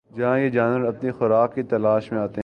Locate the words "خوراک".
1.11-1.53